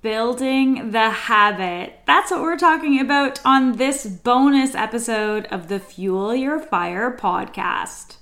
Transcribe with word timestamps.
Building 0.00 0.92
the 0.92 1.10
habit. 1.10 1.98
That's 2.06 2.30
what 2.30 2.40
we're 2.40 2.56
talking 2.56 3.00
about 3.00 3.40
on 3.44 3.78
this 3.78 4.06
bonus 4.06 4.76
episode 4.76 5.46
of 5.46 5.66
the 5.66 5.80
Fuel 5.80 6.36
Your 6.36 6.60
Fire 6.60 7.18
podcast. 7.20 8.18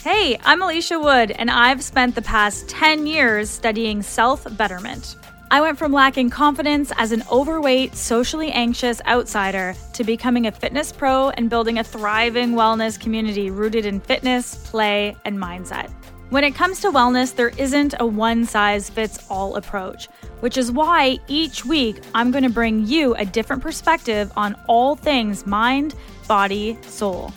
Hey, 0.00 0.36
I'm 0.44 0.62
Alicia 0.62 0.98
Wood, 0.98 1.30
and 1.30 1.48
I've 1.48 1.80
spent 1.80 2.16
the 2.16 2.22
past 2.22 2.68
10 2.68 3.06
years 3.06 3.48
studying 3.48 4.02
self 4.02 4.44
betterment. 4.56 5.14
I 5.52 5.60
went 5.60 5.78
from 5.78 5.92
lacking 5.92 6.30
confidence 6.30 6.90
as 6.96 7.12
an 7.12 7.22
overweight, 7.30 7.94
socially 7.94 8.50
anxious 8.50 9.00
outsider 9.06 9.76
to 9.92 10.02
becoming 10.02 10.48
a 10.48 10.52
fitness 10.52 10.90
pro 10.90 11.28
and 11.30 11.48
building 11.48 11.78
a 11.78 11.84
thriving 11.84 12.54
wellness 12.54 12.98
community 12.98 13.48
rooted 13.48 13.86
in 13.86 14.00
fitness, 14.00 14.56
play, 14.68 15.16
and 15.24 15.38
mindset. 15.38 15.92
When 16.34 16.42
it 16.42 16.56
comes 16.56 16.80
to 16.80 16.90
wellness, 16.90 17.32
there 17.32 17.50
isn't 17.50 17.94
a 18.00 18.04
one 18.04 18.44
size 18.44 18.90
fits 18.90 19.24
all 19.30 19.54
approach, 19.54 20.08
which 20.40 20.56
is 20.56 20.72
why 20.72 21.20
each 21.28 21.64
week 21.64 22.00
I'm 22.12 22.32
going 22.32 22.42
to 22.42 22.50
bring 22.50 22.88
you 22.88 23.14
a 23.14 23.24
different 23.24 23.62
perspective 23.62 24.32
on 24.36 24.56
all 24.66 24.96
things 24.96 25.46
mind, 25.46 25.94
body, 26.26 26.76
soul. 26.88 27.32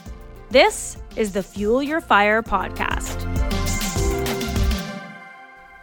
This 0.50 0.98
is 1.16 1.32
the 1.32 1.44
Fuel 1.44 1.84
Your 1.84 2.02
Fire 2.02 2.42
podcast. 2.42 3.22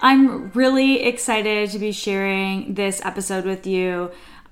I'm 0.01 0.51
really 0.51 1.05
excited 1.05 1.71
to 1.71 1.79
be 1.79 1.93
sharing 1.93 2.75
this 2.75 3.01
episode 3.05 3.45
with 3.45 3.65
you. 3.65 4.11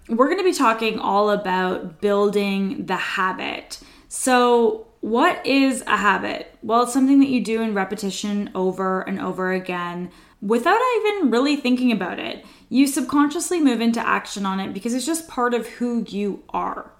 We're 0.08 0.26
going 0.26 0.38
to 0.38 0.44
be 0.44 0.54
talking 0.54 1.00
all 1.00 1.30
about 1.30 2.00
building 2.00 2.86
the 2.86 2.94
habit. 2.94 3.80
So, 4.06 4.86
what 5.02 5.44
is 5.44 5.82
a 5.88 5.96
habit? 5.96 6.56
Well, 6.62 6.84
it's 6.84 6.92
something 6.92 7.18
that 7.18 7.28
you 7.28 7.42
do 7.42 7.60
in 7.60 7.74
repetition 7.74 8.50
over 8.54 9.02
and 9.02 9.20
over 9.20 9.52
again 9.52 10.12
without 10.40 10.80
even 10.98 11.32
really 11.32 11.56
thinking 11.56 11.90
about 11.90 12.20
it. 12.20 12.44
You 12.68 12.86
subconsciously 12.86 13.60
move 13.60 13.80
into 13.80 14.00
action 14.00 14.46
on 14.46 14.60
it 14.60 14.72
because 14.72 14.94
it's 14.94 15.04
just 15.04 15.26
part 15.26 15.54
of 15.54 15.66
who 15.66 16.04
you 16.08 16.44
are. 16.50 16.92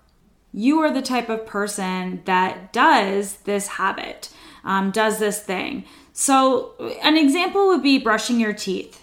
You 0.53 0.81
are 0.81 0.93
the 0.93 1.01
type 1.01 1.29
of 1.29 1.47
person 1.47 2.23
that 2.25 2.73
does 2.73 3.37
this 3.39 3.69
habit, 3.69 4.31
um, 4.65 4.91
does 4.91 5.21
this 5.21 5.41
thing. 5.41 5.85
So, 6.13 6.75
an 7.05 7.17
example 7.17 7.69
would 7.69 7.85
be 7.85 7.99
brushing 7.99 8.41
your 8.41 8.53
teeth. 8.53 9.02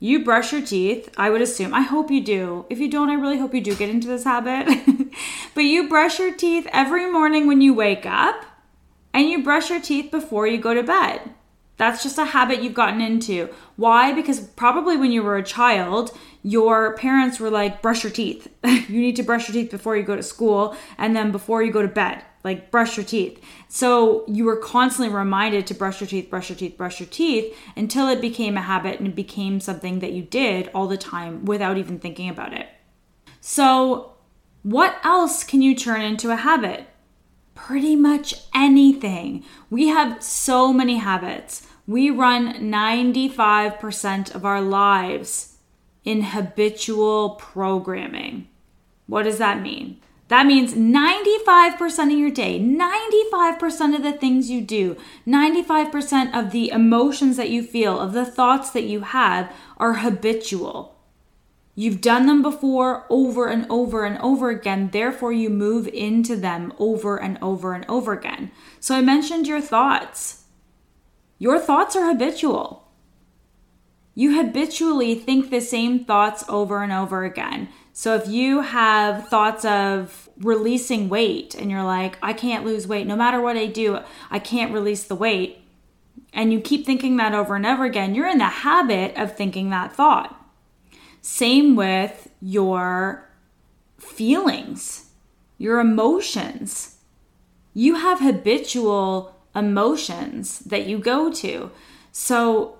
You 0.00 0.24
brush 0.24 0.52
your 0.52 0.62
teeth, 0.62 1.12
I 1.16 1.28
would 1.28 1.42
assume. 1.42 1.74
I 1.74 1.80
hope 1.80 2.10
you 2.10 2.22
do. 2.22 2.66
If 2.70 2.78
you 2.78 2.88
don't, 2.88 3.10
I 3.10 3.14
really 3.14 3.38
hope 3.38 3.52
you 3.52 3.60
do 3.60 3.74
get 3.74 3.90
into 3.90 4.06
this 4.06 4.22
habit. 4.22 4.68
but 5.54 5.62
you 5.62 5.88
brush 5.88 6.20
your 6.20 6.32
teeth 6.32 6.68
every 6.72 7.10
morning 7.10 7.48
when 7.48 7.60
you 7.60 7.74
wake 7.74 8.06
up, 8.06 8.44
and 9.12 9.28
you 9.28 9.42
brush 9.42 9.70
your 9.70 9.80
teeth 9.80 10.12
before 10.12 10.46
you 10.46 10.58
go 10.58 10.72
to 10.72 10.84
bed. 10.84 11.34
That's 11.78 12.02
just 12.02 12.18
a 12.18 12.26
habit 12.26 12.62
you've 12.62 12.74
gotten 12.74 13.00
into. 13.00 13.48
Why? 13.76 14.12
Because 14.12 14.40
probably 14.40 14.96
when 14.96 15.10
you 15.10 15.22
were 15.22 15.36
a 15.36 15.42
child, 15.42 16.16
your 16.44 16.96
parents 16.96 17.40
were 17.40 17.50
like, 17.50 17.82
brush 17.82 18.04
your 18.04 18.12
teeth. 18.12 18.48
you 18.64 19.00
need 19.00 19.16
to 19.16 19.22
brush 19.24 19.48
your 19.48 19.54
teeth 19.54 19.70
before 19.70 19.96
you 19.96 20.04
go 20.04 20.16
to 20.16 20.22
school 20.22 20.76
and 20.96 21.14
then 21.16 21.32
before 21.32 21.62
you 21.62 21.72
go 21.72 21.82
to 21.82 21.88
bed. 21.88 22.22
Like, 22.44 22.70
brush 22.70 22.96
your 22.96 23.04
teeth. 23.04 23.42
So 23.68 24.24
you 24.28 24.44
were 24.44 24.56
constantly 24.56 25.14
reminded 25.14 25.66
to 25.66 25.74
brush 25.74 26.00
your 26.00 26.08
teeth, 26.08 26.30
brush 26.30 26.48
your 26.48 26.56
teeth, 26.56 26.76
brush 26.76 27.00
your 27.00 27.08
teeth 27.08 27.56
until 27.76 28.08
it 28.08 28.20
became 28.20 28.56
a 28.56 28.62
habit 28.62 28.98
and 28.98 29.08
it 29.08 29.14
became 29.14 29.60
something 29.60 29.98
that 29.98 30.12
you 30.12 30.22
did 30.22 30.70
all 30.74 30.86
the 30.86 30.96
time 30.96 31.44
without 31.44 31.76
even 31.76 31.98
thinking 31.98 32.28
about 32.28 32.52
it. 32.52 32.68
So, 33.40 34.12
what 34.62 34.96
else 35.04 35.44
can 35.44 35.62
you 35.62 35.74
turn 35.74 36.02
into 36.02 36.30
a 36.30 36.36
habit? 36.36 36.86
Pretty 37.54 37.96
much 37.96 38.34
anything. 38.54 39.44
We 39.70 39.88
have 39.88 40.22
so 40.22 40.72
many 40.72 40.96
habits. 40.96 41.66
We 41.86 42.10
run 42.10 42.70
95% 42.70 44.34
of 44.34 44.44
our 44.44 44.60
lives 44.60 45.56
in 46.04 46.22
habitual 46.22 47.30
programming. 47.30 48.48
What 49.06 49.22
does 49.22 49.38
that 49.38 49.62
mean? 49.62 50.00
That 50.28 50.46
means 50.46 50.74
95% 50.74 52.12
of 52.12 52.18
your 52.18 52.30
day, 52.30 52.60
95% 52.60 53.96
of 53.96 54.02
the 54.02 54.12
things 54.12 54.50
you 54.50 54.60
do, 54.60 54.96
95% 55.26 56.38
of 56.38 56.52
the 56.52 56.68
emotions 56.68 57.38
that 57.38 57.48
you 57.48 57.62
feel, 57.62 57.98
of 57.98 58.12
the 58.12 58.26
thoughts 58.26 58.70
that 58.70 58.84
you 58.84 59.00
have 59.00 59.50
are 59.78 59.94
habitual. 59.94 60.96
You've 61.74 62.00
done 62.00 62.26
them 62.26 62.42
before 62.42 63.06
over 63.08 63.46
and 63.46 63.64
over 63.70 64.04
and 64.04 64.18
over 64.18 64.50
again, 64.50 64.90
therefore, 64.92 65.32
you 65.32 65.48
move 65.48 65.88
into 65.88 66.36
them 66.36 66.74
over 66.78 67.16
and 67.16 67.38
over 67.40 67.72
and 67.72 67.86
over 67.88 68.12
again. 68.12 68.50
So, 68.80 68.96
I 68.96 69.00
mentioned 69.00 69.46
your 69.46 69.60
thoughts. 69.60 70.44
Your 71.38 71.58
thoughts 71.58 71.94
are 71.94 72.06
habitual. 72.06 72.88
You 74.16 74.36
habitually 74.36 75.14
think 75.14 75.50
the 75.50 75.60
same 75.60 76.04
thoughts 76.04 76.44
over 76.48 76.82
and 76.82 76.92
over 76.92 77.24
again. 77.24 77.68
So 77.98 78.14
if 78.14 78.28
you 78.28 78.60
have 78.60 79.26
thoughts 79.26 79.64
of 79.64 80.30
releasing 80.38 81.08
weight 81.08 81.56
and 81.56 81.68
you're 81.68 81.82
like, 81.82 82.16
I 82.22 82.32
can't 82.32 82.64
lose 82.64 82.86
weight, 82.86 83.08
no 83.08 83.16
matter 83.16 83.40
what 83.40 83.56
I 83.56 83.66
do, 83.66 83.98
I 84.30 84.38
can't 84.38 84.72
release 84.72 85.02
the 85.02 85.16
weight, 85.16 85.62
and 86.32 86.52
you 86.52 86.60
keep 86.60 86.86
thinking 86.86 87.16
that 87.16 87.34
over 87.34 87.56
and 87.56 87.66
over 87.66 87.84
again, 87.84 88.14
you're 88.14 88.28
in 88.28 88.38
the 88.38 88.44
habit 88.44 89.16
of 89.16 89.36
thinking 89.36 89.70
that 89.70 89.92
thought. 89.92 90.40
Same 91.22 91.74
with 91.74 92.30
your 92.40 93.28
feelings, 93.98 95.10
your 95.58 95.80
emotions. 95.80 96.98
You 97.74 97.96
have 97.96 98.20
habitual 98.20 99.34
emotions 99.56 100.60
that 100.60 100.86
you 100.86 101.00
go 101.00 101.32
to. 101.32 101.72
So 102.12 102.78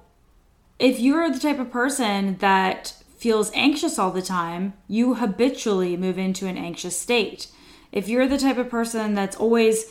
if 0.78 1.00
you're 1.00 1.28
the 1.28 1.40
type 1.40 1.58
of 1.58 1.72
person 1.72 2.36
that 2.36 2.94
feels 3.18 3.50
anxious 3.52 3.98
all 3.98 4.10
the 4.10 4.22
time, 4.22 4.74
you 4.86 5.14
habitually 5.14 5.96
move 5.96 6.18
into 6.18 6.46
an 6.46 6.56
anxious 6.56 6.98
state. 6.98 7.48
If 7.90 8.08
you're 8.08 8.28
the 8.28 8.38
type 8.38 8.58
of 8.58 8.70
person 8.70 9.14
that's 9.14 9.36
always 9.36 9.86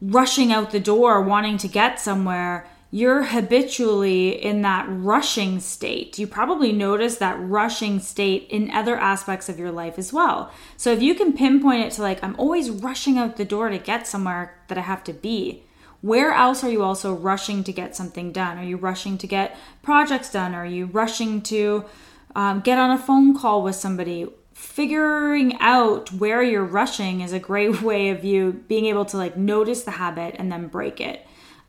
rushing 0.00 0.52
out 0.52 0.70
the 0.70 0.80
door 0.80 1.20
wanting 1.22 1.58
to 1.58 1.68
get 1.68 2.00
somewhere, 2.00 2.66
you're 2.90 3.24
habitually 3.24 4.28
in 4.28 4.62
that 4.62 4.86
rushing 4.88 5.58
state. 5.58 6.16
You 6.18 6.28
probably 6.28 6.70
notice 6.70 7.16
that 7.16 7.36
rushing 7.40 7.98
state 7.98 8.46
in 8.50 8.70
other 8.70 8.96
aspects 8.96 9.48
of 9.48 9.58
your 9.58 9.72
life 9.72 9.98
as 9.98 10.12
well. 10.12 10.52
So 10.76 10.92
if 10.92 11.02
you 11.02 11.14
can 11.14 11.32
pinpoint 11.32 11.84
it 11.84 11.92
to 11.94 12.02
like, 12.02 12.22
I'm 12.22 12.36
always 12.38 12.70
rushing 12.70 13.18
out 13.18 13.36
the 13.36 13.44
door 13.44 13.68
to 13.68 13.78
get 13.78 14.06
somewhere 14.06 14.56
that 14.68 14.78
I 14.78 14.82
have 14.82 15.02
to 15.04 15.12
be, 15.12 15.64
where 16.02 16.32
else 16.32 16.62
are 16.62 16.70
you 16.70 16.82
also 16.82 17.12
rushing 17.12 17.64
to 17.64 17.72
get 17.72 17.96
something 17.96 18.30
done? 18.30 18.58
Are 18.58 18.64
you 18.64 18.76
rushing 18.76 19.18
to 19.18 19.26
get 19.26 19.56
projects 19.82 20.30
done? 20.30 20.54
Are 20.54 20.66
you 20.66 20.86
rushing 20.86 21.42
to 21.42 21.86
um, 22.34 22.60
get 22.60 22.78
on 22.78 22.90
a 22.90 22.98
phone 22.98 23.36
call 23.36 23.62
with 23.62 23.76
somebody? 23.76 24.26
Figuring 24.52 25.56
out 25.60 26.12
where 26.12 26.42
you're 26.42 26.64
rushing 26.64 27.20
is 27.20 27.32
a 27.32 27.38
great 27.38 27.82
way 27.82 28.10
of 28.10 28.24
you 28.24 28.64
being 28.68 28.86
able 28.86 29.04
to 29.06 29.16
like 29.16 29.36
notice 29.36 29.82
the 29.82 29.92
habit 29.92 30.36
and 30.38 30.50
then 30.50 30.68
break 30.68 31.00
it. 31.00 31.26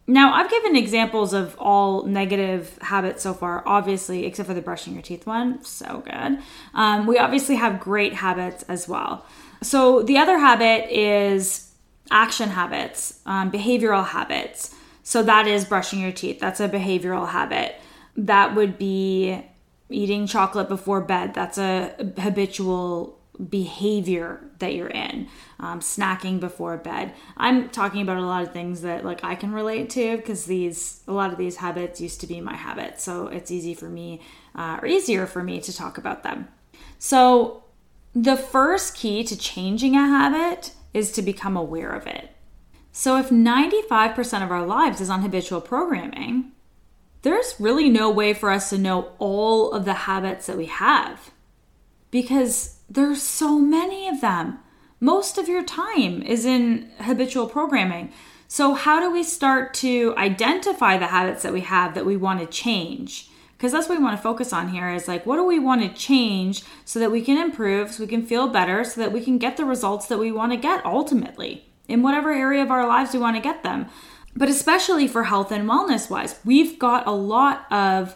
Now, 0.08 0.34
I've 0.34 0.52
given 0.52 0.76
examples 0.76 1.34
of 1.34 1.56
all 1.58 2.04
negative 2.04 2.78
habits 2.82 3.24
so 3.24 3.34
far, 3.34 3.64
obviously, 3.66 4.26
except 4.26 4.48
for 4.48 4.54
the 4.54 4.62
brushing 4.62 4.94
your 4.94 5.02
teeth 5.02 5.26
one. 5.26 5.64
So 5.64 6.04
good. 6.06 6.40
Um, 6.76 7.08
we 7.08 7.18
obviously 7.18 7.56
have 7.56 7.80
great 7.80 8.14
habits 8.14 8.62
as 8.64 8.88
well. 8.88 9.26
So, 9.64 10.04
the 10.04 10.20
other 10.20 10.38
habit 10.38 10.92
is 10.92 11.66
action 12.12 12.50
habits, 12.50 13.20
um, 13.26 13.52
behavioral 13.52 14.06
habits. 14.06 14.76
So 15.04 15.24
that 15.24 15.48
is 15.48 15.66
brushing 15.66 16.00
your 16.00 16.12
teeth. 16.12 16.40
That's 16.40 16.60
a 16.60 16.70
behavioral 16.70 17.30
habit. 17.30 17.76
That 18.18 18.56
would 18.56 18.78
be 18.78 19.44
eating 19.90 20.28
chocolate 20.28 20.68
before 20.68 21.02
bed. 21.02 21.34
That's 21.34 21.58
a 21.58 21.96
habitual 22.18 23.20
behavior 23.50 24.42
that 24.60 24.74
you're 24.74 24.88
in. 24.88 25.28
Um, 25.60 25.82
snacking 25.82 26.40
before 26.40 26.78
bed. 26.78 27.14
I'm 27.38 27.70
talking 27.70 28.02
about 28.02 28.18
a 28.18 28.26
lot 28.26 28.44
of 28.44 28.54
things 28.54 28.82
that 28.82 29.04
like 29.04 29.24
I 29.24 29.36
can 29.36 29.52
relate 29.52 29.90
to 29.92 30.18
because 30.18 30.46
these 30.46 31.02
a 31.08 31.14
lot 31.14 31.32
of 31.32 31.38
these 31.38 31.58
habits 31.58 32.00
used 32.00 32.22
to 32.22 32.28
be 32.28 32.40
my 32.42 32.56
habits. 32.56 33.04
So 33.04 33.28
it's 33.28 33.52
easy 33.52 33.74
for 33.74 33.90
me 33.90 34.22
uh, 34.56 34.80
or 34.82 34.88
easier 34.88 35.26
for 35.26 35.44
me 35.44 35.60
to 35.62 35.76
talk 35.76 35.98
about 35.98 36.24
them. 36.24 36.48
So 36.98 37.64
the 38.14 38.38
first 38.38 38.96
key 38.96 39.24
to 39.26 39.38
changing 39.38 39.96
a 39.96 40.08
habit 40.08 40.72
is 40.94 41.12
to 41.12 41.22
become 41.22 41.58
aware 41.58 41.92
of 41.92 42.08
it. 42.08 42.32
So, 42.94 43.18
if 43.18 43.30
95% 43.30 44.42
of 44.42 44.52
our 44.52 44.66
lives 44.66 45.02
is 45.02 45.10
on 45.10 45.22
habitual 45.22 45.60
programming, 45.60 46.54
there's 47.26 47.56
really 47.60 47.90
no 47.90 48.12
way 48.12 48.36
for 48.36 48.52
us 48.52 48.70
to 48.70 48.78
know 48.78 49.12
all 49.18 49.72
of 49.72 49.84
the 49.84 49.94
habits 49.94 50.46
that 50.46 50.56
we 50.56 50.68
have 50.68 51.32
because 52.12 52.78
there's 52.88 53.20
so 53.20 53.58
many 53.58 54.08
of 54.08 54.22
them. 54.22 54.60
Most 55.00 55.40
of 55.40 55.48
your 55.48 55.64
time 55.64 56.22
is 56.22 56.46
in 56.46 56.92
habitual 57.00 57.50
programming. 57.50 58.12
So, 58.48 58.76
how 58.76 59.00
do 59.00 59.12
we 59.12 59.24
start 59.24 59.74
to 59.76 60.14
identify 60.18 61.00
the 61.00 61.08
habits 61.08 61.42
that 61.42 61.52
we 61.52 61.62
have 61.62 61.96
that 61.96 62.06
we 62.06 62.16
want 62.16 62.42
to 62.42 62.46
change? 62.46 63.30
because 63.58 63.72
that's 63.72 63.88
what 63.88 63.98
we 63.98 64.04
want 64.04 64.18
to 64.18 64.22
focus 64.22 64.52
on 64.52 64.68
here 64.68 64.90
is 64.92 65.08
like 65.08 65.26
what 65.26 65.38
do 65.38 65.46
we 65.46 65.58
want 65.58 65.82
to 65.82 65.88
change 65.98 66.64
so 66.84 67.00
that 67.00 67.10
we 67.10 67.22
can 67.22 67.38
improve 67.38 67.90
so 67.90 68.04
we 68.04 68.08
can 68.08 68.26
feel 68.26 68.50
better 68.50 68.84
so 68.84 69.00
that 69.00 69.14
we 69.14 69.24
can 69.24 69.38
get 69.38 69.56
the 69.56 69.64
results 69.64 70.08
that 70.08 70.20
we 70.20 70.30
want 70.30 70.52
to 70.52 70.58
get 70.58 70.86
ultimately 70.86 71.66
in 71.88 72.02
whatever 72.02 72.34
area 72.34 72.62
of 72.62 72.70
our 72.70 72.86
lives 72.86 73.14
we 73.14 73.20
want 73.20 73.38
to 73.38 73.42
get 73.42 73.64
them 73.64 73.88
but 74.36 74.50
especially 74.50 75.08
for 75.08 75.24
health 75.24 75.52
and 75.52 75.70
wellness 75.70 76.10
wise 76.10 76.40
we've 76.44 76.78
got 76.78 77.08
a 77.08 77.12
lot 77.12 77.66
of 77.72 78.16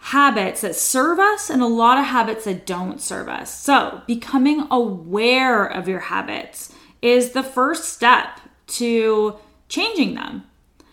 habits 0.00 0.62
that 0.62 0.74
serve 0.74 1.18
us 1.18 1.50
and 1.50 1.60
a 1.60 1.66
lot 1.66 1.98
of 1.98 2.04
habits 2.06 2.44
that 2.44 2.64
don't 2.64 3.00
serve 3.00 3.28
us. 3.28 3.52
So, 3.52 4.02
becoming 4.06 4.66
aware 4.70 5.66
of 5.66 5.88
your 5.88 6.00
habits 6.00 6.72
is 7.02 7.32
the 7.32 7.42
first 7.42 7.92
step 7.92 8.40
to 8.68 9.36
changing 9.68 10.14
them. 10.14 10.44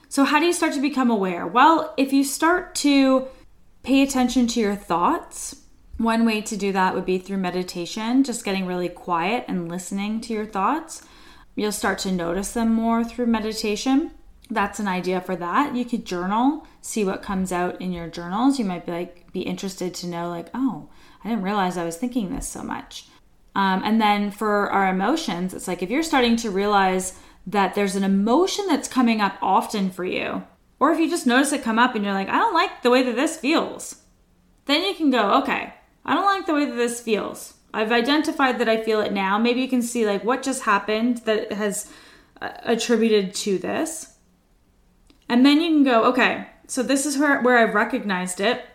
So, 0.10 0.24
how 0.24 0.40
do 0.40 0.46
you 0.46 0.54
start 0.54 0.74
to 0.74 0.82
become 0.82 1.10
aware? 1.10 1.46
Well, 1.48 1.94
if 1.98 2.14
you 2.14 2.24
start 2.24 2.76
to 2.76 3.28
pay 3.84 4.02
attention 4.02 4.48
to 4.48 4.60
your 4.60 4.76
thoughts, 4.76 5.62
one 5.98 6.26
way 6.26 6.42
to 6.42 6.58
do 6.58 6.72
that 6.74 6.94
would 6.94 7.06
be 7.06 7.18
through 7.18 7.38
meditation, 7.38 8.24
just 8.24 8.44
getting 8.44 8.66
really 8.66 8.90
quiet 8.90 9.46
and 9.48 9.70
listening 9.70 10.20
to 10.22 10.34
your 10.34 10.46
thoughts. 10.46 11.04
You'll 11.56 11.72
start 11.72 12.00
to 12.00 12.12
notice 12.12 12.52
them 12.52 12.74
more 12.74 13.04
through 13.04 13.28
meditation 13.28 14.12
that's 14.50 14.80
an 14.80 14.88
idea 14.88 15.22
for 15.22 15.36
that. 15.36 15.76
You 15.76 15.86
could 15.86 16.06
journal, 16.06 16.68
see 16.82 17.04
what 17.04 17.22
comes 17.22 17.52
out 17.52 17.82
in 17.82 17.92
your 17.92 18.08
journals. 18.08 18.60
You 18.60 18.66
might 18.66 18.86
be 18.86 18.92
like 18.92 19.32
be 19.32 19.42
interested 19.42 19.94
to 19.96 20.08
know 20.08 20.30
like, 20.30 20.50
oh, 20.54 20.90
I 21.24 21.30
didn't 21.30 21.44
realize 21.44 21.78
I 21.78 21.86
was 21.86 21.98
thinking 21.98 22.34
this 22.34 22.48
so 22.48 22.64
much. 22.64 23.08
Um, 23.56 23.82
and 23.84 24.00
then 24.02 24.32
for 24.32 24.70
our 24.72 24.90
emotions, 24.90 25.54
it's 25.54 25.68
like 25.68 25.82
if 25.82 25.90
you're 25.90 26.04
starting 26.04 26.36
to 26.38 26.52
realize 26.52 27.18
that 27.48 27.74
there's 27.74 27.96
an 27.96 28.04
emotion 28.04 28.66
that's 28.68 28.88
coming 28.88 29.22
up 29.22 29.38
often 29.42 29.90
for 29.90 30.04
you, 30.04 30.44
or 30.80 30.92
if 30.92 31.00
you 31.00 31.10
just 31.10 31.26
notice 31.26 31.54
it 31.54 31.64
come 31.64 31.80
up 31.80 31.96
and 31.96 32.04
you're 32.04 32.14
like, 32.14 32.30
I 32.30 32.38
don't 32.38 32.54
like 32.54 32.82
the 32.82 32.90
way 32.90 33.02
that 33.04 33.16
this 33.16 33.38
feels, 33.38 34.04
then 34.66 34.84
you 34.84 34.94
can 34.94 35.10
go, 35.10 35.40
okay, 35.42 35.74
I 36.04 36.14
don't 36.14 36.26
like 36.26 36.46
the 36.46 36.54
way 36.54 36.66
that 36.66 36.76
this 36.76 37.00
feels. 37.00 37.55
I've 37.76 37.92
identified 37.92 38.60
that 38.60 38.70
I 38.70 38.82
feel 38.82 39.02
it 39.02 39.14
now. 39.14 39.38
Maybe 39.38 39.62
you 39.62 39.68
can 39.68 39.82
see 39.82 40.06
like 40.06 40.24
what 40.24 40.44
just 40.44 40.64
happened 40.64 41.20
that 41.20 41.52
has 41.52 41.92
uh, 42.42 42.50
attributed 42.64 43.34
to 43.36 43.58
this 43.58 44.16
and 45.28 45.46
then 45.46 45.62
you 45.62 45.70
can 45.70 45.84
go, 45.84 46.04
okay, 46.06 46.48
so 46.68 46.84
this 46.84 47.06
is 47.06 47.18
where, 47.18 47.42
where 47.42 47.58
I've 47.58 47.76
recognized 47.76 48.40
it. 48.40 48.66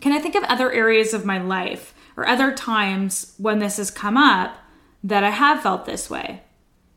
Can 0.00 0.12
I 0.12 0.18
think 0.18 0.34
of 0.34 0.44
other 0.44 0.72
areas 0.72 1.14
of 1.14 1.24
my 1.24 1.38
life 1.38 1.94
or 2.16 2.26
other 2.26 2.54
times 2.54 3.34
when 3.38 3.58
this 3.58 3.76
has 3.76 3.90
come 3.90 4.16
up 4.16 4.56
that 5.04 5.24
I 5.24 5.30
have 5.30 5.62
felt 5.62 5.86
this 5.86 6.10
way? 6.10 6.42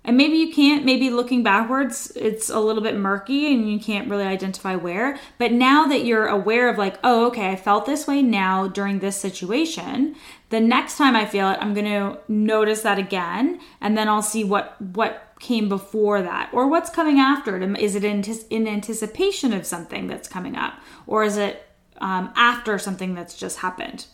And 0.05 0.17
maybe 0.17 0.35
you 0.35 0.53
can't, 0.53 0.83
maybe 0.83 1.09
looking 1.09 1.43
backwards, 1.43 2.11
it's 2.15 2.49
a 2.49 2.59
little 2.59 2.83
bit 2.83 2.97
murky 2.97 3.53
and 3.53 3.71
you 3.71 3.79
can't 3.79 4.09
really 4.09 4.25
identify 4.25 4.75
where. 4.75 5.17
But 5.37 5.53
now 5.53 5.85
that 5.87 6.03
you're 6.03 6.27
aware 6.27 6.67
of, 6.67 6.77
like, 6.77 6.97
oh, 7.03 7.27
okay, 7.27 7.51
I 7.51 7.55
felt 7.55 7.85
this 7.85 8.05
way 8.05 8.21
now 8.21 8.67
during 8.67 8.99
this 8.99 9.15
situation, 9.15 10.15
the 10.49 10.59
next 10.59 10.97
time 10.97 11.15
I 11.15 11.25
feel 11.25 11.49
it, 11.49 11.57
I'm 11.61 11.73
going 11.73 11.85
to 11.85 12.19
notice 12.27 12.81
that 12.81 12.99
again. 12.99 13.61
And 13.79 13.97
then 13.97 14.09
I'll 14.09 14.21
see 14.21 14.43
what, 14.43 14.79
what 14.81 15.33
came 15.43 15.67
before 15.67 16.21
that 16.21 16.49
or 16.53 16.67
what's 16.67 16.89
coming 16.89 17.19
after 17.19 17.61
it 17.61 17.81
is 17.81 17.95
it 17.95 18.03
in, 18.05 18.67
anticipation 18.67 19.51
of 19.51 19.65
something 19.65 20.07
that's 20.07 20.27
coming 20.27 20.55
up 20.55 20.75
or 21.05 21.25
is 21.25 21.35
it 21.35 21.67
um, 21.97 22.31
after 22.37 22.79
something 22.79 23.13
that's 23.13 23.35
just 23.35 23.57
happened 23.59 24.05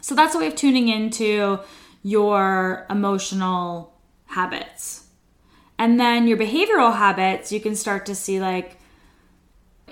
so 0.00 0.14
that's 0.14 0.36
a 0.36 0.38
way 0.38 0.46
of 0.46 0.54
tuning 0.54 0.86
into 0.86 1.58
your 2.04 2.86
emotional 2.88 3.93
habits 4.26 5.06
and 5.78 5.98
then 5.98 6.26
your 6.26 6.36
behavioral 6.36 6.96
habits 6.96 7.52
you 7.52 7.60
can 7.60 7.74
start 7.74 8.06
to 8.06 8.14
see 8.14 8.40
like 8.40 8.78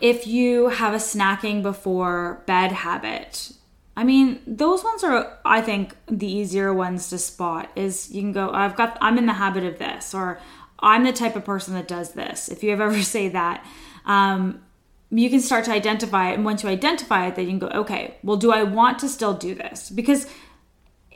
if 0.01 0.27
you 0.27 0.69
have 0.69 0.95
a 0.95 0.99
snacking 0.99 1.63
before 1.63 2.43
bed 2.47 2.73
habit 2.73 3.53
I 3.97 4.05
mean, 4.05 4.41
those 4.47 4.83
ones 4.83 5.05
are, 5.05 5.39
I 5.45 5.61
think, 5.61 5.95
the 6.07 6.27
easier 6.27 6.73
ones 6.73 7.11
to 7.11 7.19
spot. 7.19 7.71
Is 7.77 8.11
you 8.11 8.23
can 8.23 8.33
go, 8.33 8.51
I've 8.51 8.75
got, 8.75 8.97
I'm 9.01 9.19
in 9.19 9.27
the 9.27 9.35
habit 9.35 9.65
of 9.65 9.79
this, 9.79 10.15
or 10.15 10.41
I'm 10.79 11.05
the 11.05 11.13
type 11.13 11.37
of 11.37 11.45
person 11.45 11.75
that 11.75 11.89
does 11.89 12.13
this. 12.13 12.49
If 12.49 12.63
you 12.63 12.71
have 12.71 12.81
ever 12.89 13.03
say 13.03 13.29
that, 13.29 13.65
um, 14.07 14.63
you 15.11 15.29
can 15.29 15.41
start 15.41 15.67
to 15.67 15.73
identify 15.73 16.31
it. 16.31 16.35
And 16.35 16.45
once 16.45 16.63
you 16.63 16.71
identify 16.71 17.27
it, 17.27 17.37
then 17.37 17.45
you 17.45 17.51
can 17.51 17.59
go, 17.59 17.69
okay, 17.81 18.17
well, 18.23 18.39
do 18.39 18.51
I 18.51 18.63
want 18.63 18.99
to 19.01 19.09
still 19.09 19.35
do 19.35 19.55
this? 19.55 19.91
Because 19.91 20.27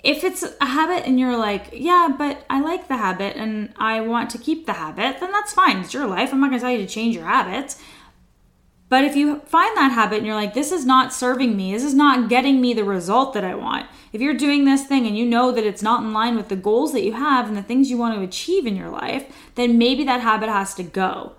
if 0.06 0.22
it's 0.22 0.44
a 0.60 0.66
habit 0.66 1.04
and 1.04 1.18
you're 1.18 1.36
like, 1.36 1.70
yeah, 1.72 2.14
but 2.16 2.46
I 2.48 2.60
like 2.60 2.86
the 2.86 2.96
habit 2.96 3.36
and 3.36 3.74
I 3.76 4.00
want 4.00 4.30
to 4.30 4.38
keep 4.38 4.64
the 4.64 4.74
habit, 4.74 5.18
then 5.18 5.32
that's 5.32 5.52
fine. 5.52 5.78
It's 5.78 5.92
your 5.92 6.06
life. 6.06 6.32
I'm 6.32 6.38
not 6.38 6.50
going 6.50 6.60
to 6.60 6.64
tell 6.64 6.72
you 6.72 6.78
to 6.78 6.86
change 6.86 7.16
your 7.16 7.26
habits. 7.26 7.82
But 8.88 9.02
if 9.02 9.16
you 9.16 9.40
find 9.40 9.76
that 9.76 9.90
habit 9.90 10.18
and 10.18 10.26
you're 10.26 10.36
like, 10.36 10.54
this 10.54 10.70
is 10.70 10.86
not 10.86 11.12
serving 11.12 11.56
me, 11.56 11.72
this 11.72 11.82
is 11.82 11.92
not 11.92 12.28
getting 12.28 12.60
me 12.60 12.72
the 12.72 12.84
result 12.84 13.34
that 13.34 13.42
I 13.42 13.56
want, 13.56 13.86
if 14.12 14.20
you're 14.20 14.32
doing 14.32 14.64
this 14.64 14.86
thing 14.86 15.08
and 15.08 15.18
you 15.18 15.26
know 15.26 15.50
that 15.50 15.66
it's 15.66 15.82
not 15.82 16.04
in 16.04 16.12
line 16.12 16.36
with 16.36 16.50
the 16.50 16.54
goals 16.54 16.92
that 16.92 17.02
you 17.02 17.14
have 17.14 17.48
and 17.48 17.56
the 17.56 17.62
things 17.64 17.90
you 17.90 17.98
want 17.98 18.14
to 18.14 18.22
achieve 18.22 18.64
in 18.64 18.76
your 18.76 18.90
life, 18.90 19.26
then 19.56 19.76
maybe 19.76 20.04
that 20.04 20.20
habit 20.20 20.48
has 20.48 20.72
to 20.74 20.84
go. 20.84 21.32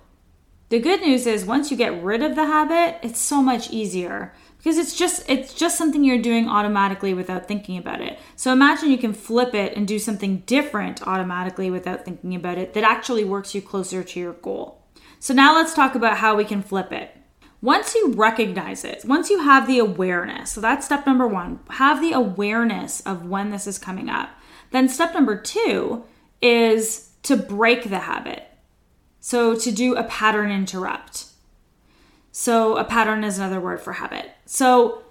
The 0.70 0.80
good 0.80 1.00
news 1.00 1.26
is 1.26 1.46
once 1.46 1.70
you 1.70 1.78
get 1.78 2.02
rid 2.02 2.22
of 2.22 2.36
the 2.36 2.44
habit, 2.44 2.98
it's 3.02 3.18
so 3.18 3.40
much 3.40 3.70
easier 3.70 4.34
because 4.58 4.76
it's 4.76 4.94
just 4.94 5.24
it's 5.26 5.54
just 5.54 5.78
something 5.78 6.04
you're 6.04 6.20
doing 6.20 6.46
automatically 6.46 7.14
without 7.14 7.48
thinking 7.48 7.78
about 7.78 8.02
it. 8.02 8.18
So 8.36 8.52
imagine 8.52 8.90
you 8.90 8.98
can 8.98 9.14
flip 9.14 9.54
it 9.54 9.74
and 9.74 9.88
do 9.88 9.98
something 9.98 10.42
different 10.44 11.06
automatically 11.06 11.70
without 11.70 12.04
thinking 12.04 12.34
about 12.34 12.58
it 12.58 12.74
that 12.74 12.84
actually 12.84 13.24
works 13.24 13.54
you 13.54 13.62
closer 13.62 14.04
to 14.04 14.20
your 14.20 14.34
goal. 14.34 14.82
So 15.18 15.32
now 15.32 15.54
let's 15.54 15.72
talk 15.72 15.94
about 15.94 16.18
how 16.18 16.36
we 16.36 16.44
can 16.44 16.62
flip 16.62 16.92
it. 16.92 17.16
Once 17.62 17.94
you 17.94 18.12
recognize 18.12 18.84
it, 18.84 19.04
once 19.06 19.30
you 19.30 19.42
have 19.42 19.66
the 19.66 19.78
awareness, 19.78 20.52
so 20.52 20.60
that's 20.60 20.84
step 20.84 21.06
number 21.06 21.26
one, 21.26 21.60
have 21.70 22.02
the 22.02 22.12
awareness 22.12 23.00
of 23.00 23.26
when 23.26 23.50
this 23.50 23.66
is 23.66 23.78
coming 23.78 24.10
up. 24.10 24.28
Then 24.70 24.88
step 24.90 25.14
number 25.14 25.40
two 25.40 26.04
is 26.42 27.08
to 27.22 27.36
break 27.36 27.88
the 27.88 28.00
habit. 28.00 28.47
So 29.28 29.54
to 29.54 29.70
do 29.70 29.94
a 29.94 30.04
pattern 30.04 30.50
interrupt. 30.50 31.26
So 32.32 32.78
a 32.78 32.84
pattern 32.84 33.24
is 33.24 33.36
another 33.36 33.60
word 33.60 33.78
for 33.78 33.92
habit. 33.92 34.30
So 34.46 35.02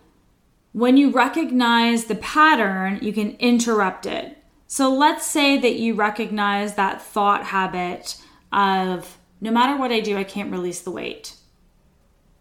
when 0.72 0.98
you 0.98 1.12
recognize 1.12 2.06
the 2.06 2.16
pattern, 2.16 2.98
you 3.04 3.14
can 3.14 3.34
interrupt 3.34 4.08
it. 4.08 4.40
So 4.66 4.92
let's 4.92 5.24
say 5.24 5.60
that 5.60 5.76
you 5.76 5.94
recognize 5.94 6.74
that 6.74 7.00
thought 7.00 7.44
habit 7.44 8.20
of 8.52 9.20
no 9.40 9.52
matter 9.52 9.78
what 9.78 9.92
I 9.92 10.00
do, 10.00 10.18
I 10.18 10.24
can't 10.24 10.52
release 10.52 10.82
the 10.82 10.90
weight 10.90 11.36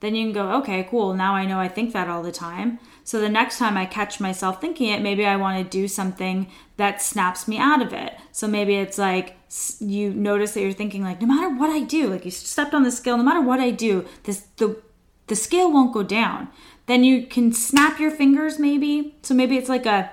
then 0.01 0.15
you 0.15 0.27
can 0.27 0.33
go, 0.33 0.59
okay, 0.59 0.87
cool. 0.91 1.15
Now 1.15 1.35
I 1.35 1.47
know 1.47 1.59
I 1.59 1.69
think 1.69 1.93
that 1.93 2.09
all 2.09 2.23
the 2.23 2.33
time. 2.33 2.79
So 3.05 3.21
the 3.21 3.29
next 3.29 3.59
time 3.59 3.77
I 3.77 3.87
catch 3.87 4.21
myself 4.21 4.61
thinking 4.61 4.89
it, 4.89 5.01
maybe 5.01 5.25
I 5.25 5.37
want 5.37 5.59
to 5.59 5.79
do 5.79 5.89
something 5.89 6.51
that 6.77 7.01
snaps 7.01 7.49
me 7.49 7.59
out 7.59 7.81
of 7.81 7.93
it. 7.93 8.15
So 8.33 8.47
maybe 8.47 8.75
it's 8.75 8.99
like 8.99 9.37
you 9.81 10.13
notice 10.13 10.53
that 10.53 10.61
you're 10.61 10.73
thinking 10.73 11.03
like, 11.03 11.21
no 11.21 11.27
matter 11.27 11.49
what 11.49 11.71
I 11.71 11.81
do, 11.81 12.09
like 12.09 12.25
you 12.25 12.31
stepped 12.31 12.75
on 12.75 12.83
the 12.83 12.91
scale, 12.91 13.17
no 13.17 13.23
matter 13.23 13.41
what 13.41 13.61
I 13.61 13.71
do, 13.71 14.07
this 14.25 14.41
the 14.57 14.83
the 15.29 15.37
scale 15.37 15.73
won't 15.73 15.95
go 15.95 16.03
down. 16.03 16.49
Then 16.87 17.03
you 17.03 17.27
can 17.27 17.53
snap 17.53 17.99
your 17.99 18.11
fingers 18.11 18.59
maybe. 18.59 19.17
So 19.23 19.35
maybe 19.35 19.57
it's 19.57 19.69
like 19.69 19.87
a 19.87 20.13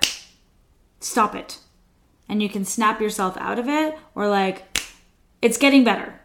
stop 1.00 1.36
it. 1.36 1.60
And 2.30 2.42
you 2.42 2.50
can 2.50 2.66
snap 2.66 3.02
yourself 3.02 3.36
out 3.38 3.60
of 3.60 3.68
it 3.68 3.98
or 4.16 4.28
like 4.28 4.66
it's 5.42 5.58
getting 5.58 5.84
better 5.84 6.23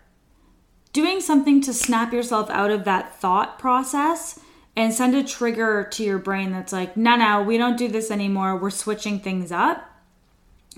doing 0.98 1.20
something 1.20 1.60
to 1.60 1.72
snap 1.72 2.12
yourself 2.12 2.50
out 2.50 2.72
of 2.72 2.82
that 2.82 3.14
thought 3.20 3.56
process 3.56 4.40
and 4.74 4.92
send 4.92 5.14
a 5.14 5.22
trigger 5.22 5.86
to 5.92 6.02
your 6.02 6.18
brain 6.18 6.50
that's 6.50 6.72
like, 6.72 6.96
no, 6.96 7.14
no, 7.14 7.40
we 7.40 7.56
don't 7.56 7.76
do 7.76 7.86
this 7.86 8.10
anymore. 8.10 8.56
We're 8.56 8.70
switching 8.70 9.20
things 9.20 9.52
up 9.52 9.88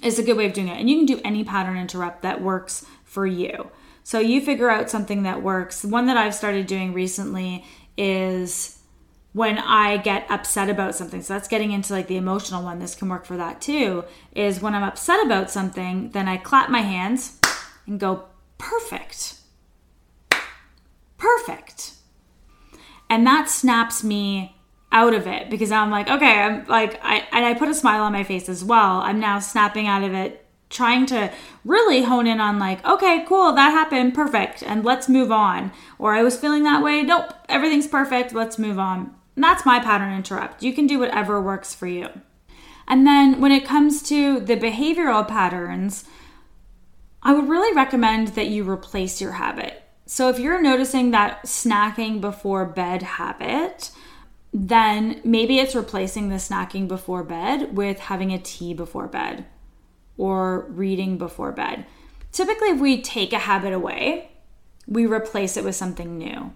is 0.03 0.19
a 0.19 0.23
good 0.23 0.37
way 0.37 0.45
of 0.45 0.53
doing 0.53 0.69
it. 0.69 0.79
And 0.79 0.91
you 0.91 0.97
can 0.99 1.07
do 1.07 1.23
any 1.25 1.43
pattern 1.43 1.79
interrupt 1.79 2.21
that 2.21 2.43
works 2.43 2.85
for 3.03 3.27
you. 3.27 3.71
So 4.03 4.19
you 4.19 4.43
figure 4.43 4.69
out 4.69 4.91
something 4.91 5.23
that 5.23 5.43
works. 5.43 5.87
One 5.87 6.05
that 6.05 6.19
I've 6.19 6.35
started 6.35 6.67
doing 6.67 6.93
recently 6.93 7.65
is 7.97 8.79
when 9.33 9.57
I 9.57 9.97
get 9.97 10.31
upset 10.31 10.69
about 10.69 10.95
something. 10.95 11.23
So 11.23 11.33
that's 11.33 11.49
getting 11.49 11.73
into 11.73 11.95
like 11.95 12.09
the 12.09 12.19
emotional 12.19 12.63
one. 12.63 12.79
This 12.79 12.95
can 12.95 13.09
work 13.09 13.25
for 13.25 13.39
that 13.39 13.63
too. 13.63 14.05
Is 14.35 14.61
when 14.61 14.75
I'm 14.75 14.83
upset 14.83 15.25
about 15.25 15.51
something, 15.51 16.11
then 16.11 16.29
I 16.29 16.37
clap 16.37 16.69
my 16.69 16.83
hands 16.83 17.39
and 17.87 17.99
go, 17.99 18.25
perfect 18.59 19.40
perfect. 21.21 21.93
And 23.09 23.27
that 23.27 23.49
snaps 23.49 24.03
me 24.03 24.57
out 24.93 25.15
of 25.15 25.27
it 25.27 25.51
because 25.51 25.71
I'm 25.71 25.91
like, 25.91 26.09
okay, 26.11 26.41
I'm 26.41 26.67
like, 26.67 26.99
I, 27.05 27.27
and 27.33 27.45
I 27.45 27.55
put 27.55 27.69
a 27.69 27.75
smile 27.75 28.03
on 28.03 28.13
my 28.13 28.25
face 28.25 28.49
as 28.49 28.65
well. 28.65 29.01
I'm 29.01 29.21
now 29.21 29.39
snapping 29.39 29.87
out 29.87 30.03
of 30.03 30.15
it, 30.15 30.45
trying 30.69 31.07
to 31.07 31.33
really 31.65 32.03
hone 32.03 32.27
in 32.27 32.41
on 32.41 32.59
like, 32.59 32.85
okay, 32.85 33.25
cool, 33.29 33.53
that 33.53 33.71
happened, 33.71 34.15
perfect, 34.15 34.63
and 34.63 34.85
let's 34.85 35.09
move 35.09 35.31
on. 35.31 35.71
Or 35.99 36.15
I 36.15 36.23
was 36.23 36.37
feeling 36.37 36.65
that 36.65 36.83
way, 36.83 37.03
nope, 37.03 37.33
everything's 37.49 37.87
perfect, 37.87 38.35
let's 38.35 38.59
move 38.59 38.79
on. 38.79 39.15
And 39.37 39.45
that's 39.45 39.67
my 39.67 39.79
pattern 39.79 40.13
interrupt. 40.13 40.63
You 40.63 40.73
can 40.73 40.87
do 40.87 40.99
whatever 40.99 41.41
works 41.41 41.75
for 41.75 41.87
you. 41.87 42.09
And 42.89 43.07
then 43.07 43.41
when 43.41 43.53
it 43.53 43.65
comes 43.65 44.03
to 44.05 44.41
the 44.41 44.57
behavioral 44.57 45.27
patterns, 45.27 46.05
I 47.23 47.33
would 47.33 47.49
really 47.49 47.75
recommend 47.75 48.29
that 48.29 48.49
you 48.49 48.69
replace 48.69 49.21
your 49.21 49.33
habit. 49.33 49.85
So 50.11 50.29
if 50.29 50.41
you're 50.41 50.61
noticing 50.61 51.13
that 51.13 51.45
snacking 51.45 52.21
before 52.21 52.67
bed 52.67 53.01
habit, 53.01 53.93
then 54.53 55.21
maybe 55.23 55.61
it's 55.61 55.77
replacing 55.77 56.31
the 56.31 56.35
snacking 56.35 56.89
before 56.89 57.23
bed 57.23 57.77
with 57.77 58.01
having 58.01 58.33
a 58.33 58.39
tea 58.41 58.75
before 58.75 59.07
bed 59.07 59.45
or 60.19 60.67
reading 60.71 61.17
before 61.17 61.53
bed. 61.53 61.87
Typically, 62.33 62.71
if 62.71 62.81
we 62.81 63.01
take 63.01 63.33
a 63.33 63.39
habit 63.39 63.73
away, 63.73 64.33
we 64.89 65.07
replace 65.07 65.57
it 65.57 65.63
with 65.63 65.77
something 65.77 66.19
new. 66.19 66.55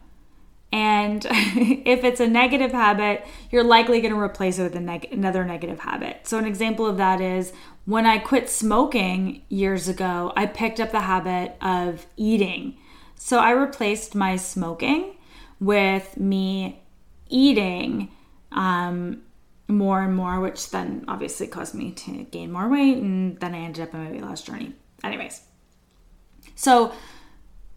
And 0.72 1.24
if 1.30 2.02
it's 2.02 2.18
a 2.18 2.26
negative 2.26 2.72
habit, 2.72 3.24
you're 3.52 3.62
likely 3.62 4.00
going 4.00 4.14
to 4.14 4.20
replace 4.20 4.58
it 4.58 4.64
with 4.64 4.82
neg- 4.82 5.12
another 5.12 5.44
negative 5.44 5.78
habit. 5.78 6.26
So, 6.26 6.38
an 6.38 6.44
example 6.44 6.86
of 6.86 6.96
that 6.96 7.20
is 7.20 7.52
when 7.84 8.04
I 8.04 8.18
quit 8.18 8.50
smoking 8.50 9.42
years 9.48 9.86
ago, 9.86 10.32
I 10.34 10.46
picked 10.46 10.80
up 10.80 10.90
the 10.90 11.02
habit 11.02 11.56
of 11.60 12.04
eating. 12.16 12.78
So, 13.24 13.38
I 13.38 13.52
replaced 13.52 14.14
my 14.14 14.36
smoking 14.36 15.16
with 15.58 16.20
me 16.20 16.82
eating 17.30 18.10
um, 18.52 19.22
more 19.66 20.02
and 20.02 20.14
more, 20.14 20.40
which 20.40 20.68
then 20.68 21.06
obviously 21.08 21.46
caused 21.46 21.74
me 21.74 21.92
to 21.92 22.24
gain 22.24 22.52
more 22.52 22.68
weight. 22.68 22.98
And 22.98 23.40
then 23.40 23.54
I 23.54 23.60
ended 23.60 23.88
up 23.88 23.94
in 23.94 24.04
my 24.04 24.10
weight 24.10 24.20
loss 24.20 24.42
journey. 24.42 24.74
Anyways, 25.02 25.40
so 26.54 26.92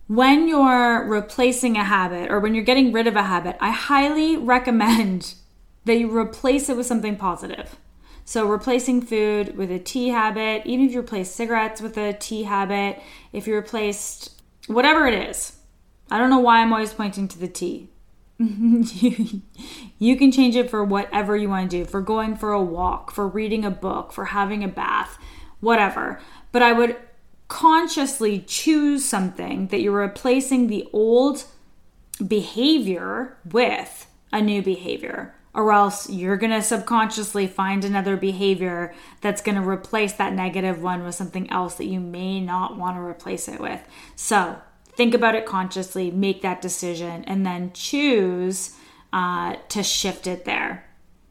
when 0.08 0.50
you're 0.50 1.06
replacing 1.06 1.78
a 1.78 1.86
habit 1.86 2.30
or 2.30 2.42
when 2.42 2.54
you're 2.54 2.66
getting 2.66 2.92
rid 2.92 3.08
of 3.08 3.16
a 3.16 3.24
habit, 3.24 3.56
I 3.62 3.72
highly 3.72 4.36
recommend 4.56 5.36
that 5.86 5.96
you 5.96 6.14
replace 6.14 6.68
it 6.68 6.76
with 6.76 6.88
something 6.88 7.16
positive. 7.16 7.78
So, 8.26 8.46
replacing 8.46 9.04
food 9.04 9.56
with 9.56 9.72
a 9.72 9.80
tea 9.80 10.10
habit, 10.10 10.64
even 10.66 10.88
if 10.88 10.92
you 10.92 11.00
replace 11.00 11.32
cigarettes 11.32 11.80
with 11.80 11.98
a 11.98 12.12
tea 12.12 12.44
habit, 12.44 13.02
if 13.32 13.48
you 13.48 13.56
replaced 13.56 14.37
whatever 14.68 15.08
it 15.08 15.30
is, 15.30 15.58
I 16.12 16.18
don't 16.18 16.30
know 16.30 16.40
why 16.40 16.62
I'm 16.62 16.72
always 16.72 16.94
pointing 16.94 17.28
to 17.30 17.40
the 17.40 17.48
you, 17.48 17.88
you 20.00 20.16
can 20.16 20.32
change 20.32 20.56
it 20.56 20.70
for 20.70 20.84
whatever 20.84 21.36
you 21.36 21.50
want 21.50 21.72
to 21.72 21.78
do 21.78 21.86
for 21.86 22.02
going 22.02 22.36
for 22.36 22.52
a 22.52 22.62
walk, 22.62 23.12
for 23.12 23.28
reading 23.28 23.66
a 23.66 23.72
book, 23.72 24.14
for 24.14 24.26
having 24.26 24.64
a 24.64 24.68
bath, 24.68 25.18
whatever. 25.60 26.20
But 26.52 26.62
I 26.62 26.72
would 26.72 26.96
consciously 27.48 28.40
choose 28.40 29.06
something 29.06 29.68
that 29.68 29.82
you're 29.82 29.94
replacing 29.94 30.68
the 30.68 30.88
old 30.94 31.46
behavior 32.26 33.38
with 33.46 34.08
a 34.32 34.42
new 34.42 34.62
behavior 34.62 35.34
or 35.58 35.74
else 35.74 36.08
you're 36.08 36.38
going 36.38 36.52
to 36.52 36.62
subconsciously 36.62 37.48
find 37.48 37.84
another 37.84 38.16
behavior 38.16 38.94
that's 39.22 39.42
going 39.42 39.56
to 39.56 39.68
replace 39.68 40.14
that 40.14 40.32
negative 40.32 40.84
one 40.84 41.04
with 41.04 41.16
something 41.16 41.50
else 41.50 41.74
that 41.76 41.88
you 41.88 42.00
may 42.00 42.40
not 42.40 42.78
want 42.78 42.96
to 42.96 43.02
replace 43.02 43.48
it 43.48 43.60
with. 43.60 43.82
So 44.16 44.62
think 44.86 45.16
about 45.16 45.34
it 45.34 45.48
consciously, 45.48 46.12
make 46.12 46.44
that 46.44 46.62
decision, 46.62 47.24
and 47.26 47.44
then 47.44 47.72
choose 47.74 48.76
uh, 49.12 49.56
to 49.70 49.82
shift 49.82 50.28
it 50.28 50.46
there. 50.46 50.87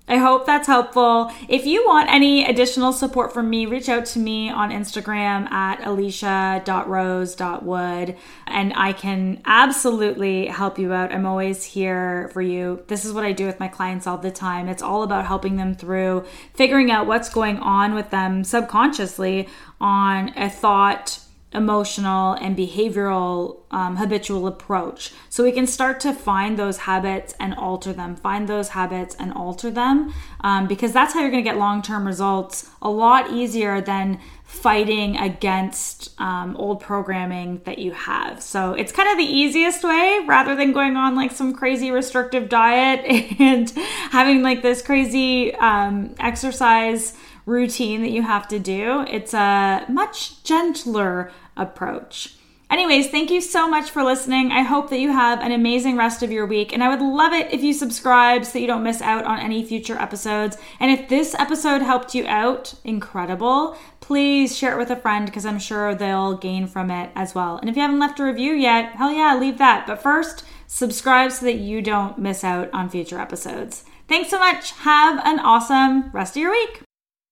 I 0.09 0.19
hope 0.19 0.47
that's 0.47 0.69
helpful. 0.69 1.33
If 1.49 1.67
you 1.67 1.85
want 1.85 2.09
any 2.09 2.45
additional 2.45 2.93
support 2.93 3.35
from 3.35 3.51
me, 3.51 3.67
reach 3.67 3.89
out 3.89 4.07
to 4.07 4.21
me 4.21 4.49
on 4.49 4.71
Instagram 4.71 5.51
at 5.51 5.85
alicia.rose.wood 5.85 8.17
and 8.47 8.73
I 8.77 8.93
can 8.93 9.43
absolutely 9.45 10.47
help 10.47 10.79
you 10.79 10.93
out. 10.93 11.13
I'm 11.13 11.27
always 11.27 11.65
here 11.65 12.31
for 12.33 12.41
you. 12.41 12.85
This 12.87 13.05
is 13.05 13.13
what 13.13 13.25
I 13.25 13.33
do 13.33 13.47
with 13.47 13.59
my 13.59 13.67
clients 13.67 14.07
all 14.07 14.19
the 14.19 14.31
time. 14.31 14.69
It's 14.69 14.83
all 14.83 15.03
about 15.03 15.27
helping 15.27 15.57
them 15.57 15.75
through 15.75 16.25
figuring 16.55 16.93
out 16.93 17.09
what's 17.09 17.29
going 17.29 17.59
on 17.59 17.93
with 17.93 18.11
them 18.11 18.45
subconsciously 18.45 19.49
on 19.81 20.29
a 20.37 20.49
thought 20.49 21.26
emotional 21.57 22.35
and 22.35 22.57
behavioral 22.57 23.61
um, 23.71 23.97
habitual 23.97 24.47
approach. 24.47 25.13
So 25.29 25.43
we 25.43 25.53
can 25.53 25.67
start 25.67 26.01
to 26.01 26.13
find 26.13 26.59
those 26.59 26.79
habits 26.79 27.35
and 27.41 27.55
alter 27.55 27.93
them, 27.93 28.15
find 28.17 28.49
those 28.49 28.71
habits 28.71 29.17
and 29.19 29.33
alter 29.33 29.71
them, 29.71 30.15
um, 30.41 30.69
because 30.69 30.93
that's 30.93 31.15
how 31.15 31.21
you're 31.21 31.31
going 31.31 31.43
to 31.43 31.51
get 31.51 31.59
long 31.59 31.83
term 31.83 32.07
results 32.07 32.71
a 32.81 32.91
lot 32.91 33.33
easier 33.33 33.81
than 33.81 34.21
fighting 34.45 35.17
against 35.17 36.19
um, 36.21 36.57
old 36.57 36.81
programming 36.81 37.61
that 37.65 37.79
you 37.79 37.91
have. 37.91 38.41
So 38.43 38.75
it's 38.75 38.93
kind 38.93 39.09
of 39.09 39.19
the 39.19 39.25
easiest 39.25 39.83
way 39.83 40.21
rather 40.27 40.55
than 40.55 40.73
going 40.73 40.97
on 40.97 41.17
like 41.17 41.33
some 41.33 41.53
crazy 41.53 41.91
restrictive 41.91 42.49
diet 42.49 43.05
and 43.41 43.69
having 44.11 44.43
like 44.43 44.63
this 44.63 44.83
crazy 44.83 45.55
um, 45.57 46.15
exercise 46.21 47.15
routine 47.45 48.03
that 48.03 48.11
you 48.11 48.23
have 48.23 48.49
to 48.49 48.59
do. 48.59 49.05
It's 49.09 49.33
a 49.35 49.85
much 49.89 50.43
gentler 50.43 51.31
approach. 51.57 52.37
Anyways, 52.69 53.11
thank 53.11 53.31
you 53.31 53.41
so 53.41 53.69
much 53.69 53.91
for 53.91 54.03
listening. 54.03 54.51
I 54.51 54.63
hope 54.63 54.91
that 54.91 54.99
you 54.99 55.13
have 55.13 55.41
an 55.41 55.53
amazing 55.53 55.97
rest 55.97 56.25
of 56.25 56.33
your 56.33 56.47
week. 56.47 56.73
And 56.73 56.83
I 56.83 56.89
would 56.89 57.01
love 57.01 57.33
it 57.33 57.53
if 57.53 57.63
you 57.63 57.73
subscribe 57.73 58.45
so 58.45 58.59
you 58.59 58.67
don't 58.67 58.83
miss 58.83 59.01
out 59.01 59.25
on 59.25 59.39
any 59.39 59.65
future 59.65 59.97
episodes. 59.97 60.59
And 60.81 60.91
if 60.91 61.09
this 61.09 61.35
episode 61.39 61.83
helped 61.83 62.13
you 62.13 62.27
out, 62.27 62.75
incredible, 62.83 63.79
please 64.01 64.57
share 64.57 64.73
it 64.75 64.79
with 64.79 64.91
a 64.91 64.97
friend 64.97 65.27
because 65.27 65.47
I'm 65.47 65.61
sure 65.61 65.95
they'll 65.95 66.37
gain 66.37 66.67
from 66.67 66.91
it 66.91 67.11
as 67.15 67.37
well. 67.37 67.59
And 67.59 67.71
if 67.71 67.77
you 67.77 67.83
haven't 67.83 68.01
left 68.01 68.19
a 68.19 68.25
review 68.25 68.55
yet, 68.55 68.97
hell 68.97 69.13
yeah, 69.13 69.37
leave 69.39 69.59
that. 69.59 69.87
But 69.87 70.03
first, 70.03 70.45
subscribe 70.67 71.31
so 71.31 71.47
that 71.47 71.59
you 71.59 71.81
don't 71.83 72.19
miss 72.19 72.43
out 72.43 72.69
on 72.73 72.89
future 72.89 73.21
episodes. 73.21 73.85
Thanks 74.09 74.31
so 74.31 74.41
much. 74.41 74.73
Have 74.73 75.25
an 75.25 75.39
awesome 75.39 76.11
rest 76.11 76.37
of 76.37 76.43
your 76.43 76.51
week. 76.51 76.86